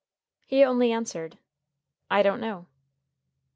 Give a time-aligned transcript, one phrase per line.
[0.47, 1.37] He only answered:
[2.09, 2.65] "I don't know."